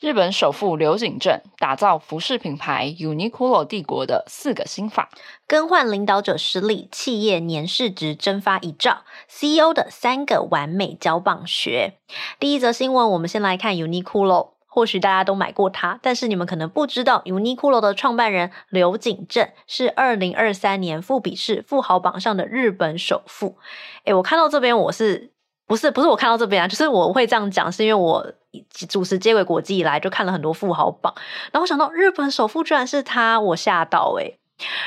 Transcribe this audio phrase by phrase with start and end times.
[0.00, 5.10] 日本首富刘景正打造服饰品牌 Uniqlo 帝国的四个心法，
[5.48, 11.94] 更换领导者失利，企业年市值蒸发一兆，CEO 的三个完美交棒学。
[12.38, 23.58] 第一则新闻，我们先来看 Uniqlo，或许大家都买过它，但是你们可能不知道 Uniqlo 的创办人刘景正是二零二三年富比士富豪榜上的日本首富。
[24.04, 25.32] 诶，我看到这边，我是。
[25.68, 28.26] 不是不是我看到这边啊，就是我会这样讲，是因为我
[28.88, 31.14] 主持接轨国际以来就看了很多富豪榜，
[31.52, 34.38] 然后想到日本首富居然是他，我吓到诶。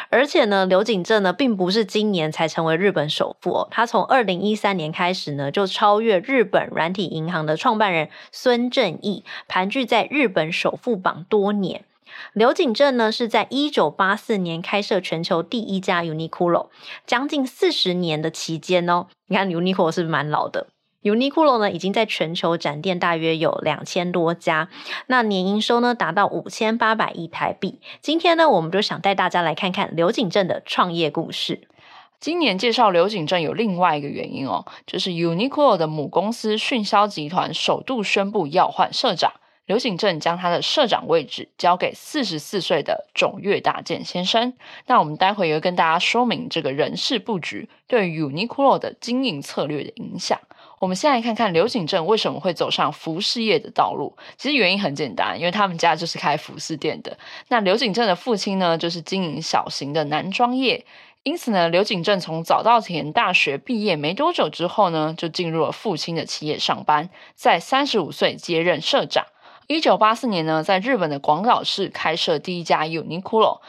[0.10, 11.86] 而且呢，刘景正呢并不是今年才成为日本首富哦，他从二零一三年开始呢就超越日本软体银行的创办人孙正义，盘踞在日本首富榜多年。
[12.34, 16.68] 刘景正呢是在一九八四年开设全球第一家 Uniqlo，
[17.06, 19.08] 将近四十年的期间哦。
[19.28, 20.68] 你看 Uniqlo 是不是蛮老的
[21.04, 24.70] ？Uniqlo 呢已经在全球展店大约有两千多家，
[25.08, 27.80] 那年营收呢达到五千八百亿台币。
[28.02, 31.68] 今天呢，我们就想带大家来看看刘景正的创业故事。
[32.20, 39.34] 今年介绍刘景正有另外一个原因哦，就是 Uniqlo 的母公司迅销集团首度宣布要换社长。
[39.68, 44.54] 刘景正将他的社长位置交给四十四岁的种越大健先生。
[44.88, 50.40] 那我们待会也会跟大家说明这个人事布局对 Uniqlo 的经营策略的影响。
[50.80, 54.18] 我们先来看看刘景正为什么会走上服饰业的道路。
[54.36, 57.16] 其实原因很简单，因为他们家就是开服饰店的。
[57.50, 60.84] 那刘景正的父亲呢，就是经营小型的男装业，
[61.22, 69.28] 因此呢，刘景正从早稻田大学毕业没多久之后呢，就进入了父亲的企业上班，在三十五岁接任社长。
[69.72, 73.60] 一九八四年呢，在日本的广岛市开设第一家 Uniqlo。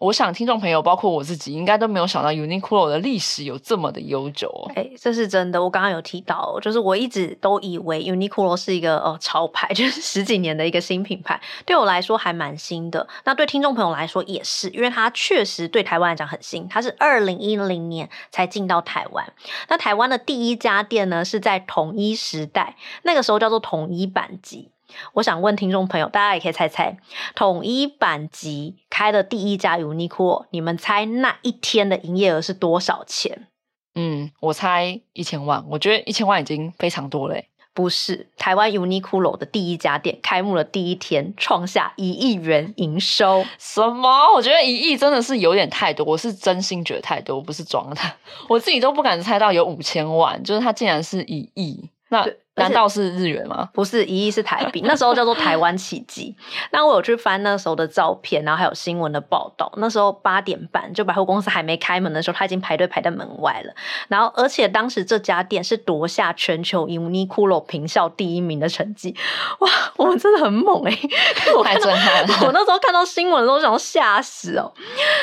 [0.00, 4.72] 我想听众朋友，包括我自己，应该都没有想到 Uniqlo 的历史有这么的悠久哦。
[4.74, 5.62] 哎，这是真的。
[5.62, 13.06] 我刚刚有提到，就是我一直都以为 Uniqlo 是一个哦潮牌， 就是十几年的一个新品牌，对我来说还蛮新的。
[13.24, 16.66] 那对听众朋友来说也是，因为它确实对台湾来讲很新。
[16.68, 19.32] 它是二零一零年才进到台湾。
[19.68, 24.70] 那台湾的第一家店呢，是在统一时代，那个时候叫做统一阪急。
[25.14, 26.96] 我想问听众朋友，大家也可以猜猜，
[27.34, 33.48] 统一阪急开的第一家 Uniqlo，你们猜那一天的营业额是多少钱？
[33.94, 35.64] 嗯，我猜一千万。
[35.70, 37.36] 我觉得一千万已经非常多了。
[37.74, 43.42] 不是，台湾 Uniqlo 的第一家店开幕的第一天，创下一亿元营收。
[43.58, 44.30] 什么？
[44.34, 48.00] 我觉得一亿真的是有点太多，我是真心觉得太多，我不是装的。
[48.46, 51.88] 我自己都不敢猜到有五千万，就是它竟然是一亿。
[52.10, 52.26] 那
[52.62, 53.68] 难道是日元吗？
[53.72, 54.82] 不是，一亿是台币。
[54.86, 56.34] 那时候叫做台湾奇迹。
[56.70, 59.72] 那我有去翻那时候的照片，然后还有新闻的报道。
[59.76, 63.72] 那时候八点半，就百货公司还没开门的时候，他已经排队排在门外了。
[64.08, 69.14] 然后，而且当时这家店是夺下全球 Uniqlo 平效第一名的成绩。
[69.60, 71.54] 哇，我们真的很猛哎、欸！
[71.56, 72.34] 我太震撼了。
[72.46, 74.72] 我那时候看到新闻的时候，想要吓死哦。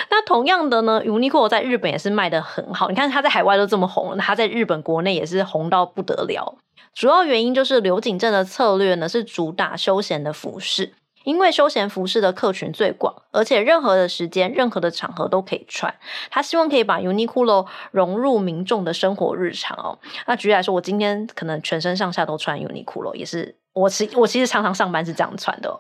[0.09, 2.89] 那同样的呢，Uniqlo 在日本也是卖的很好。
[2.89, 6.55] 你看它在海外都这么红了，它在日本国内也是红到不得了。
[6.94, 15.94] 主要原因就是柳井正的策略呢，是主打休闲的服饰，因为休闲服饰的客群最广，而且任何的时间、任何的场合都可以穿。
[16.29, 20.00] 他希望可以把 Uniqlo 融入民众的生活日常哦。
[20.25, 25.79] 那举例来说，我今天可能全身上下都穿 Uniqlo，也是我其我其实常常上班是这样穿的。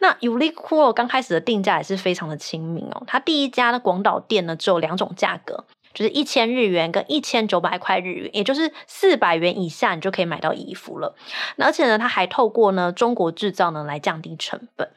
[0.00, 5.64] 那 Uniqlo 刚开始的定价也是非常的亲民哦，它第一家的广岛店呢只有两种价格。
[5.94, 11.14] 就是一千日元跟一千九百块日元，也就是四百元以下，你就可以买到衣服了。
[11.56, 14.90] 而且呢，它还透过呢中国制造呢来降低成本。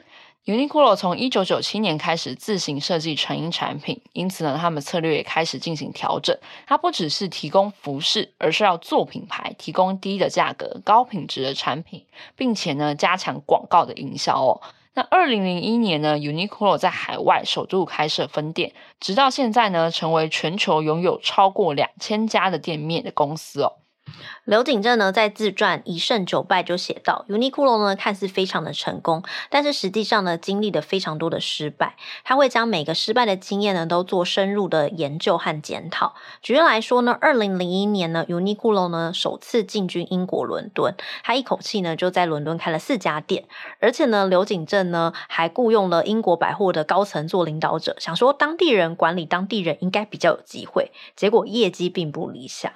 [0.44, 6.34] Uniqlo 从一九九七年开始自行设计成衣产品，因此呢，他们策略也开始进行调整。
[6.66, 12.02] 它不只是提供服饰，而是要做品牌，提供低的价格、高品质的产品，
[12.34, 14.58] 并且呢加强广告的营销哦。
[14.98, 23.74] 那二零零一年呢，Uniqlo 在海外首度开设分店，直到现在呢，成为全球拥有超过两千家的店面的公司哦。
[24.44, 31.96] 刘景正呢，在自传《一胜九败》就写到，Uniqlo 呢看似非常的成功，但是实际上呢，经历了非常多的失败。
[32.24, 36.14] 他会将每个失败的经验呢，都做深入的研究和检讨。
[36.40, 43.44] 举例来说呢，二零零一年呢，Uniqlo 呢首次进军英国伦敦，他一口气呢就在伦敦开了四家店，
[43.80, 52.72] 而且呢，刘景正呢还雇佣了英国百货的高层做领导者，想说当地人管理当地人应该比较有机会，结果业绩并不理想。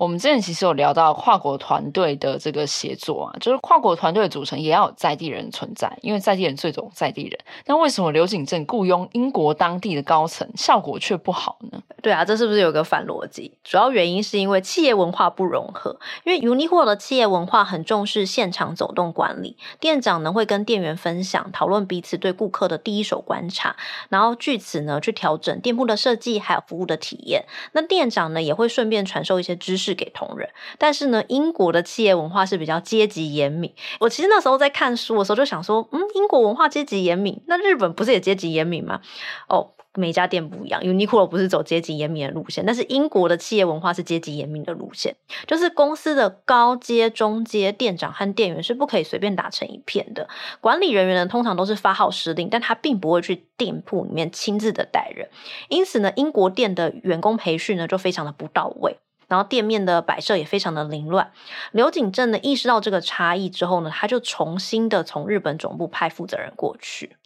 [0.00, 7.38] 我们之前其实有聊到跨国团队的这个协作啊，就是跨国团队的组成也要有在地人存在，因为在地人最懂在地人。
[7.66, 11.82] 那为什么刘景正雇佣英国当地的高层，效果却不好呢？
[12.00, 13.52] 对啊，这是不是有个反逻辑？
[13.62, 16.00] 主要原因是因为企业文化不融合。
[16.24, 23.76] 因为 Uniqlo 的企业文化很重视现场走动管理，店长呢会跟店员分享、讨论彼此对顾客的第一手观察，
[24.08, 27.44] 然后据此呢去调整店铺的设计还有服务的体验。
[27.72, 30.48] 那店长呢也会顺便传授一些知识给同仁。
[30.78, 33.72] 但是呢，英国的企业文化是比较阶级严明。
[34.00, 39.00] 我其实那时候在看书的时候就想说，嗯，英国文化阶级严明，那日本不是也阶级严明吗？
[39.48, 39.72] 哦。
[39.94, 45.16] 每家店不一样，Uniqlo 不是走阶级严明的路线，但是英国的企业文化是阶级严明的路线，
[45.48, 50.28] 就是公司的高阶、中阶店长和店员是不可以随便打成一片的。
[50.60, 55.28] 管理人员呢，通常都是发号施令，但他并不会去店铺里面亲自的带人，
[55.68, 58.96] 因此呢，英国店的员工培训呢就非常的不到位，
[59.30, 61.30] 然后店面的摆设也非常的凌乱。
[61.70, 67.16] 刘景正呢意识到这个差异之后呢，他就重新的从日本总部派负责人过去。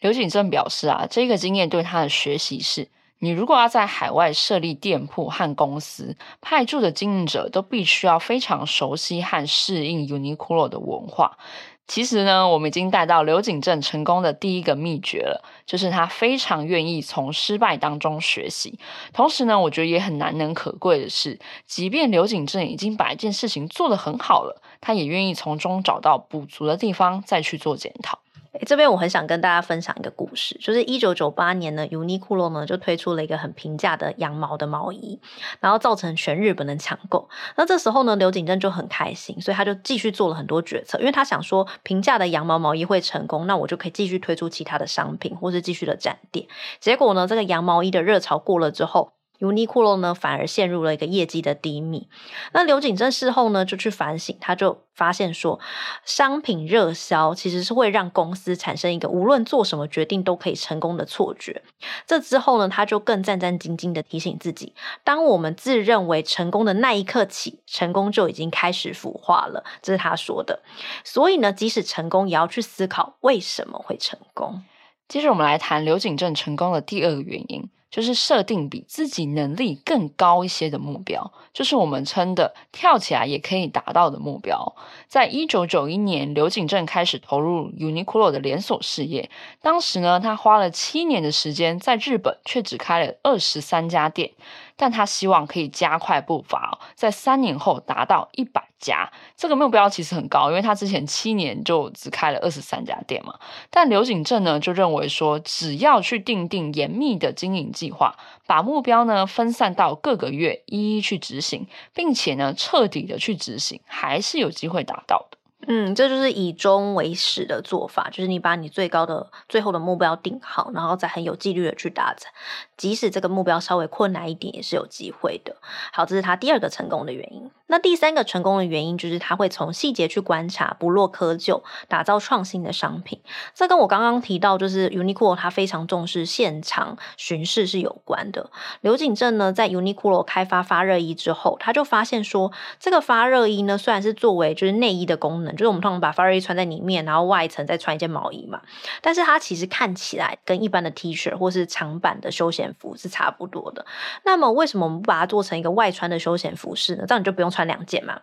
[0.00, 2.88] 刘景正表示啊，这个经验对他的学习是，
[3.20, 11.38] 你如果要在海外设立店铺和公司，派驻的经营者都必须要非常熟悉和适应 Uniqlo 的文化。
[11.86, 18.78] 其实呢，我们已经带到刘景正成功的第一个秘诀了，就是他非常愿意从失败当中学习。
[19.12, 28.18] 同时呢，我觉得也很难能可贵的是，即便刘景正已经把一件事情做得很好了，他也愿意从中找到补足的地方，再去做检讨。
[28.64, 35.20] 这边我很想跟大家分享一个故事，就是一九九八年呢，Uniqlo 呢就推出了一个很平价的羊毛的毛衣，
[35.60, 37.28] 然后造成全日本的抢购。
[37.56, 46.46] 那这时候呢，刘景正就很开心，所以他就继续做了很多决策，因为他想说平价的羊毛毛衣会成功，那我就可以继续推出其他的商品，或是继续的展店。
[46.80, 52.08] 结果呢，这个羊毛衣的热潮过了之后，Uniqlo 呢，反而陷入了一个业绩的低迷。
[52.52, 55.60] 那刘景正事后呢，就去反省，他就发现说，
[56.04, 61.62] 商品热销其实是会让公司产生一个无论做什么决定都可以成功的错觉。
[62.06, 64.74] 这之后呢，他就更战战兢兢的提醒自己，
[65.04, 69.64] 当我们自认为成功的那一刻起，成功就已经开始腐化了。
[69.82, 70.62] 这是他说的。
[71.04, 74.62] 所以呢，即使成功，也要去思考为什么会成功。
[75.08, 77.70] 接着我们来谈刘景正成功的第二个原因。
[77.96, 84.76] 就是设定比自己能力更高一些的目标，就是我们称的跳起来也可以达到的目标。
[85.08, 89.30] 在一九九一年，刘景正开始投入 Uniqlo 的连锁事业。
[89.62, 94.32] 当时呢，他花了七年的时间，在日本却只开了二十三家店。
[94.78, 99.10] 但他希望可以加快步伐，在三年后达到一百家。
[99.34, 103.36] 这个目标其实很高，因为他之前七年就只开了二十三家店嘛。
[103.70, 108.16] 但刘景正呢，就认为说，只要去订定严密的经营计计划，
[108.46, 115.38] 把目标呢分散到各个月，一一去执行，并且呢彻底的去执行，还是有机会达到的。
[115.68, 122.30] 嗯，这就是以终为始的做法，就是你把你最高的、最后的目标定好，然后再很有纪律的去达成，
[122.76, 125.56] 即使这个目标稍微困难一点，也是有机会的。
[125.92, 127.50] 好，这是他第二个成功的原因。
[127.68, 133.20] 那第三个成功的原因就是他会从细节去观察，不落窠臼，打造创新的商品。
[133.54, 138.50] 这跟我刚刚提到，就是 Uniqlo 他非常重视现场巡视是有关的。
[138.82, 148.60] 刘景正呢，在 Uniqlo 开发发热衣之后，他就发现说，这个发热衣呢，虽然是作为就是内衣的功能，就是我们通常把发热衣穿在里面，然后外层再穿一件毛衣嘛，
[149.02, 153.84] 但是它其实看起来跟一般的 T 恤或是长版的休闲服是差不多的。
[154.24, 157.04] 那么为什么我们不把它做成一个外穿的休闲服饰呢？
[157.08, 157.50] 这样你就不用。
[157.56, 158.20] 穿两件嘛，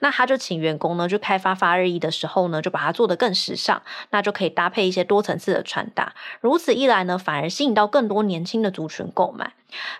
[0.00, 6.14] 那他就请员工呢，就开发发热衣的时候呢，就把它做得更时尚，那就可以搭配一些多层次的穿搭。
[6.40, 9.52] 如此一来呢，反而吸引到更多年轻的族群购买。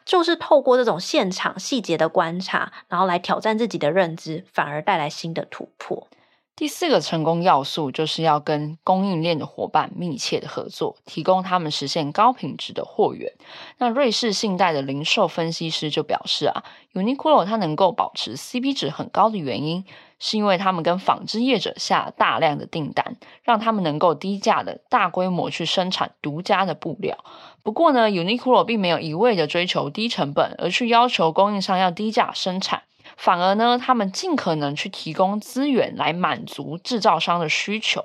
[0.04, 6.08] 就是透过这种现场细节的观察，然后来挑战自己的认知，反而带来新的突破。
[6.54, 13.32] 第四个成功要素就是要跟供应链的伙伴密切的合作，提供他们实现高品质的货源。
[13.78, 19.84] 那瑞士信贷的零售分析师就表示啊，Uniqlo 它能够保持 CP 值很高的原因，
[20.18, 27.16] 是因为他们跟纺织业者下大量的订单，让他们能够低价的大规模去生产独家的布料。
[27.62, 32.82] 不过呢，Uniqlo 并没有一味的追求低成本，而去要求供应商要低价生产。
[33.22, 38.04] 反而呢，他们尽可能去提供资源来满足制造商的需求。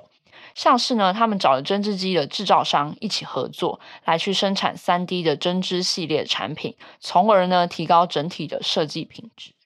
[0.54, 9.57] 像是呢，他们找了针织机的制造商一起合作，来去生产 3D 的针织系列产品，从而呢提高整体的设计品质。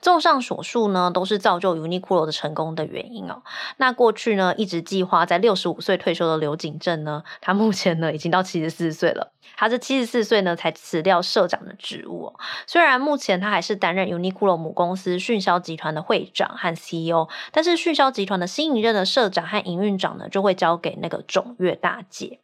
[0.00, 3.42] 综上所述呢，都是造就 Uniqlo 的成功的原因哦。
[3.78, 9.32] 那过去呢，一直计划在六十五岁退休的刘景正呢，他目前呢已经到七十四岁了。
[9.56, 12.34] 他是七十四岁呢才辞掉社长的职务哦。
[12.66, 22.40] 虽然目前他还是担任 Uniqlo 母公司迅销集团的会长和 CEO，但是迅销集团的新一任的社长和营运长呢，就会交给那个种越大姐。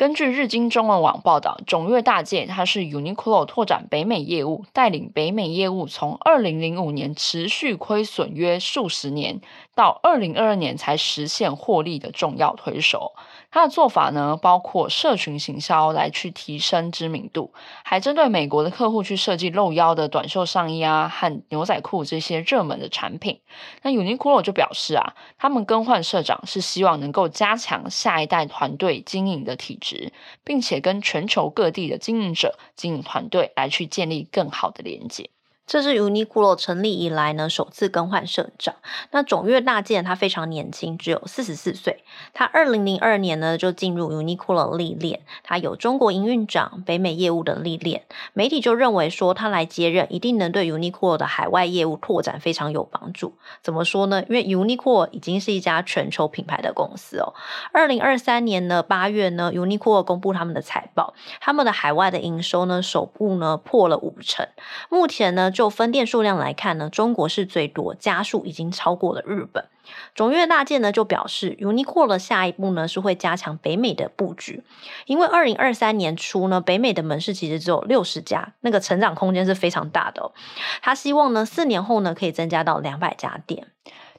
[0.00, 9.42] 根据日经中文网报道，种越大介它是 Uniqlo 拓展北美业务，带领北美业务从二零零五年持续亏损约数十年，
[9.74, 13.12] 到二零二二年才实现获利的重要推手。
[13.50, 17.52] 他的做法呢，包括社群行销来去提升知名度，
[17.84, 23.40] 还针对美国的客户去设计露腰的短袖上衣啊和牛仔裤这些热门的产品。
[23.82, 30.12] 那 Uniqlo 就表示啊，他们更换社长是希望能够加强下一代团队经营的体质，
[30.44, 35.30] 并且跟全球各地的经营者、经营团队来去建立更好的连接。
[35.70, 38.74] 这是 Uniqlo 成立以来呢，首次更换社长。
[39.12, 42.02] 那种越大介他非常年轻，只有四十四岁。
[42.34, 48.02] 他二零零二年呢就进入 Uniqlo 历练，他有中国营运长、北美业务的历练。
[48.32, 53.34] 媒体就认为说他来接任一定能对 Uniqlo 的海外业务拓展非常有帮助。
[53.62, 54.24] 怎么说呢？
[54.24, 57.32] 因为 Uniqlo 已经是一家全球品牌的公司哦。
[57.72, 64.48] 二零二三年的八月呢，Uniqlo 公布他们的财报，他们的海外的营收呢首部呢破了五成。
[64.88, 65.52] 目前呢。
[65.60, 69.66] 就分店数量来看呢，中国是最多，家数已经超过了日本。
[70.14, 74.62] 总越大建呢就表示，Uniqlo 的下一步呢是会加强北美的布局，
[75.04, 80.32] 因为二零二三年初呢，北美的门市其实只有六十家，那个成长空间是非常大的。
[80.80, 83.66] 他希望呢四年后呢可以增加到两百家店。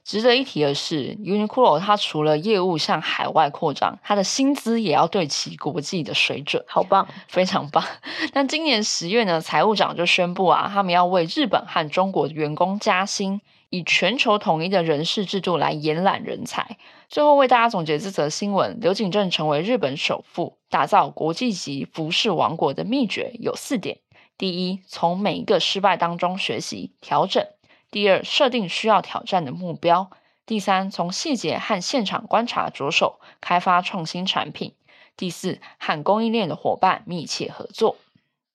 [0.03, 7.83] 值得一提的是，Uniqlo 它除了业务向海外扩张，它的薪资也要对齐国际的水准，好棒，非常棒。
[8.33, 16.77] 那今年十月呢，财务长就宣布啊，他们要为日本和中国员工加薪，以全球统一的人事制度来延揽人才。
[17.07, 23.99] 最后为大家总结这则新闻：刘景正成为日本首富，打造国际级服饰王国的秘诀有四点：
[24.37, 27.45] 第一，从每一个失败当中学习调整。
[27.91, 30.09] 第二，设定需要挑战的目标；
[30.45, 34.71] 第三，从细节和现场观察着手，开发创新产品；
[35.17, 37.97] 第四，和供应链的伙伴密切合作。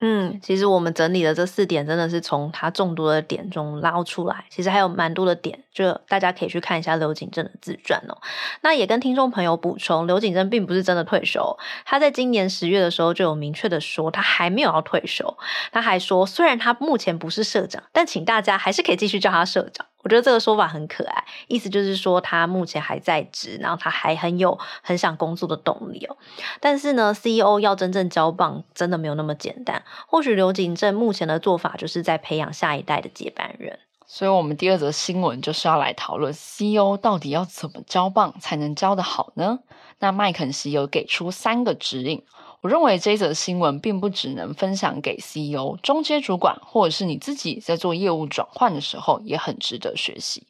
[0.00, 8.18] 嗯，其实我们整理的这四点真的是从他众多的点中捞出来，其实还有蛮多的点，就大家可以去看一下刘景正的自传哦。
[8.60, 15.38] 那也跟听众朋友补充，刘景正并不是真的退休，他在今年十月的时候就有明确的说他还没有要退休，
[15.72, 19.86] 他还说虽然他目前不是社长，但请大家还是可以继续叫他社长。
[20.06, 26.16] 我觉得这个说法很可爱，意思就是说他目前还在职，然后他还很有很想工作的动力哦。
[26.60, 29.82] 但是呢，CEO 要真正交棒，真的没有那么简单。
[30.06, 33.80] 或许刘景正目前的做法，就是在培养下一代的接班人。
[34.06, 39.58] 所以，我们第二则新闻就是要来讨论 CEO 到底要怎么交棒才能交得好呢？
[39.98, 42.22] 那麦肯锡有给出三个指引。
[42.66, 50.42] 我认为这则新闻并不只能分享给 CEO、中阶主管，或者是你自己在做业务转换的时候，也很值得学习。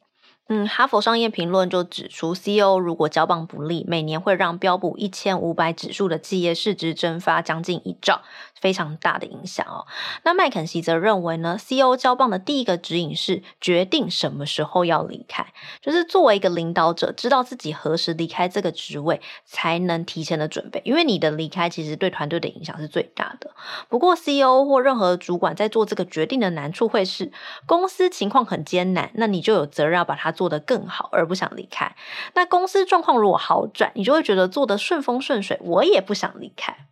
[0.49, 8.21] 嗯，哈佛商业评论就指出，CEO 如果交棒不利，每年会让标普一千五百指数的企业市值蒸发将近一兆。
[8.59, 9.85] 非常大的影响哦。
[10.23, 15.45] 那麦肯锡则认为呢，CEO 交棒的第一个指引是决定什么时候要离开，
[15.79, 20.81] 就是作为一个领导者，知道自己何时离开这个职位，才能提前的准备。
[20.85, 23.51] 因为你的离开其实对团队的影响是最大的。
[23.89, 27.31] 不过 CEO 或任何主管在做这个决定的难处会是，
[27.67, 31.95] 公司情况很艰难，那你就有责任要把它做得更好，而不想离开。
[32.35, 36.85] 那公司状况如果好转，你就会觉得做得顺风顺水，我也不想离开。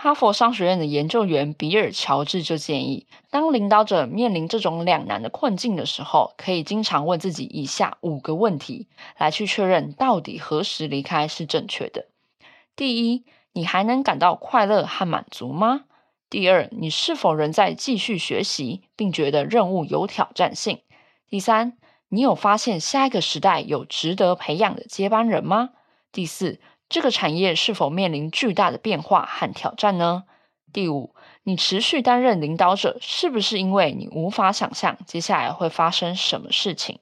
[0.00, 8.86] 哈佛商学院的研究员比尔·乔治就建议，当领导者面临这种两难的困境的时候，可以经常问自己以下五个问题，
[9.18, 12.06] 来去确认到底何时离开是正确的。
[12.76, 15.86] 第一，你还能感到快乐和满足吗？
[16.30, 20.82] 第二，你是否仍在继续学习，并觉得任务有挑战性？
[21.30, 21.77] 第三，
[22.10, 25.70] 你有发现下一个时代有值得培养的接班人吗？
[26.10, 30.24] 第四，这个产业是否面临巨大的变化和挑战呢？
[30.72, 36.98] 第五，你持续担任领导者，是不是因为你无法想象接下来会发生什么事情？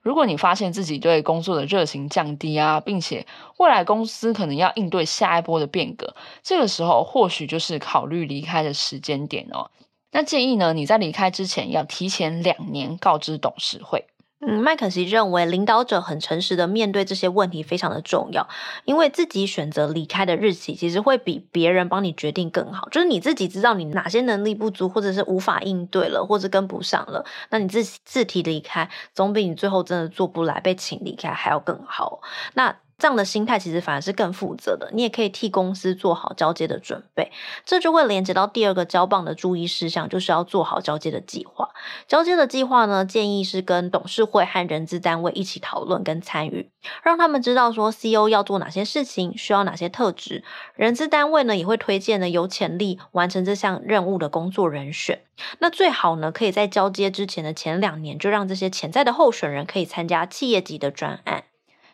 [0.00, 3.26] 如果你发现自己对工作的热情降低啊，并且
[3.58, 9.70] 未来公司可能要应对下一波的变革，这个时候或许就是考虑离开的时间点哦。
[10.10, 14.06] 那建议呢，你在离开之前要提前两年告知董事会。
[14.40, 18.46] 嗯，麦肯锡认为领导者很诚实的面对这些问题非常的重要，
[18.84, 22.88] 因为自己选择离开的日期，其实会比别人帮你决定更好。
[22.90, 32.20] 就是你自己知道你哪些能力不足，或者是无法应对了，或者跟不上了，那你自自提离开，总比你最后真的做不来被请离开还要更好。
[32.54, 32.76] 那。
[32.98, 37.30] 这样的心态其实反而是更负责的，你也可以替公司做好交接的准备，
[37.64, 41.70] 这就会连接到第二个交棒的注意事项，就是要做好交接的计划。
[42.08, 46.70] 交接的计划呢，建议是跟董事会和人资单位一起讨论跟参与，
[47.04, 50.42] 让他们知道说 CEO 要做哪些事情，需要哪些特质。
[50.74, 55.20] 人资单位呢也会推荐呢有潜力完成这项任务的工作人选。
[55.60, 61.44] 那最好呢可以在交接之前的前两年，就让这些潜在的候选人可以参加企业级的专案。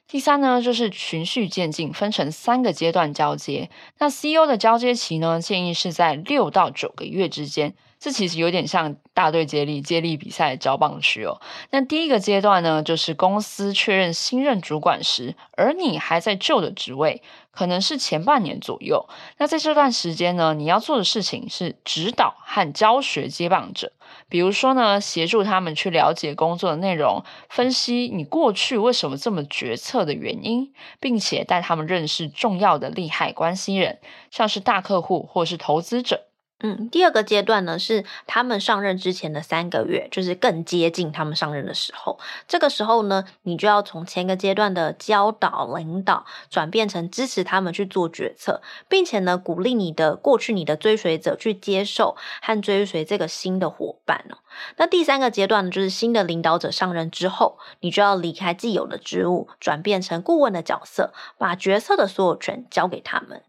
[0.06, 3.70] 第三呢，就是循序渐进，分成三个阶段交接。
[3.98, 7.74] 那 CEO 的交接期呢，建议是在六到九个月之间。
[7.98, 11.40] 这其实有点像大队接力、接力比赛交棒区哦。
[11.70, 19.08] 那第一个阶段呢，就是公司确认新任主管时，而你还在旧的职位，可能是前半年左右。
[19.38, 23.90] 那在这段时间呢，你要做的事情是指导和教学接棒者，
[24.28, 34.00] 比如说呢，协助他们去了解工作的内容，分析你过去为什么这么决策的原因，并且带他们认识重要的利害关系人，
[34.30, 36.33] 像是大客户或是投资者。
[36.66, 42.18] 嗯，第二个阶段呢，是他们上任之前的三个月，就是更接近他们上任的时候。
[42.48, 54.38] 这个时候呢，你就要从前个阶段的教导、领导，转变成支持他们去做决策，并且呢，鼓励你的过去你的追随者去接受和追随这个新的伙伴哦。
[54.78, 63.42] 那第三个阶段呢，就是新的领导者上任之后，你就要离开既有的职务，转变成顾问的角色，把决策的所有权交给他们。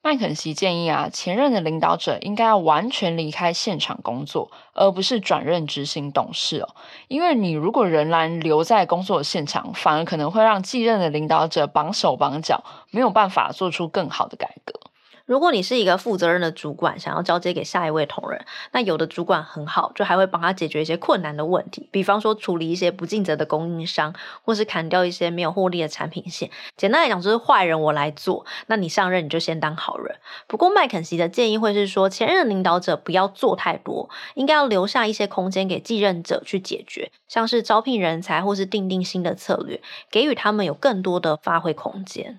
[0.00, 6.68] 麦肯锡建议啊，前任的领导者应该要完全离开现场工作，而不是转任执行董事哦。
[7.08, 14.87] 因为你如果仍然留在工作现场，反而可能会让继任的领导者绑手绑脚，没有办法做出更好的改革。
[15.28, 26.50] 如果你是一个负责任的主管，想要交接给下一位同仁，那有的主管很好，就还会帮他解决一些困难的问题，比方说处理一些不尽责的供应商，或是砍掉一些没有获利的产品线。
[26.78, 30.16] 简单来讲，就是坏人我来做，那你上任你就先当好人。
[30.46, 42.38] 不过麦肯锡的建议会是说，前任领导者不要做太多，应该要留下一些空间给继任者去解决，像是招聘人才或是定定新的策略，给予他们有更多的发挥空间。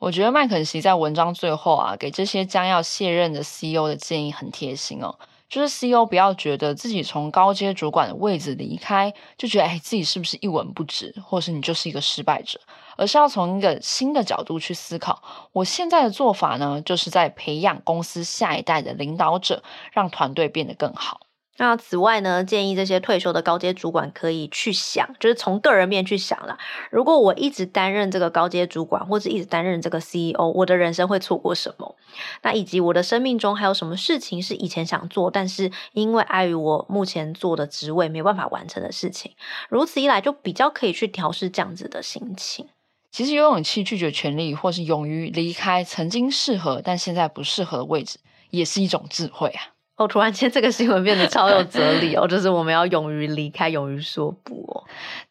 [0.00, 5.14] 我觉得麦肯锡在文章最后啊，给这些将要卸任的 CEO 的建议很贴心哦。
[5.46, 12.58] 就是 CEO 不要觉得自己从高阶主管的位置离开，就觉得哎，自己是不是一文不值，或是你就是一个失败者，
[12.96, 15.22] 而是要从一个新的角度去思考。
[15.52, 21.20] 我现在的做法呢，就是在培养公司下一代的领导者，让团队变得更好。
[21.60, 26.56] 那此外呢，建议这些退休的高阶主管可以去想，就是从个人面去想啦。
[26.90, 31.94] 如果我一直担任这个高阶主管，或者一直担任这个 CEO，我的人生会错过什么？
[32.40, 39.32] 那以及我的生命中还有什么事情是以前想做，但是因为碍于我目前做的职位没办法完成的事情？
[39.68, 42.68] 如此一来，就比较可以去调试这样子的心情。
[43.12, 48.18] 其实有勇气拒绝权力，或是勇于离开曾经适合但现在不适合的位置，
[48.48, 49.74] 也是一种智慧啊。
[50.00, 54.84] 哦，突然间这个新闻变得超有哲理哦，就是我们要勇于离开，勇于说不哦。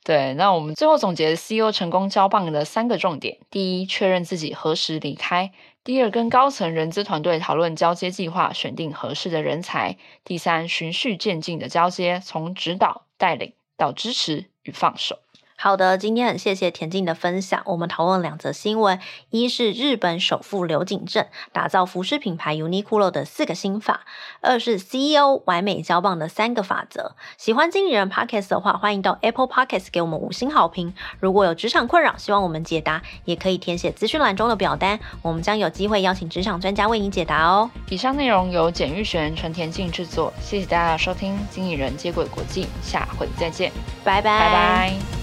[0.04, 5.50] 对，那我们最后总结 CEO 成功交棒的三个重点：第一，确认自己何时离开；
[5.84, 15.18] 第二，跟高层人资团队讨论交接计划，选定合适的人才；第三，循序渐进的交接，从指导、带领到支持与放手。
[15.62, 17.62] 好的，今天很谢谢田静的分享。
[17.66, 18.98] 我们讨论两则新闻：
[19.30, 24.00] 一是日本首富刘景正打造服饰品牌 Uniqlo 的四个心法；
[24.40, 27.14] 二是 CEO 完美交棒的三个法则。
[27.38, 30.94] 喜欢经理人 Podcast 的话，欢迎到 Apple Podcast 给我们五星好评。
[31.20, 37.70] 如果有职场困扰，希望我们解答，也可以填写资讯栏中的表单，我们将有机会邀请职场专家为你解答哦。
[37.90, 41.38] 以上内容由简玉璇、陈田静制作，谢谢大家的收听。
[41.52, 43.74] 经理人接轨国际，下回再见，
[44.06, 44.40] 拜拜。
[44.40, 45.19] 拜拜。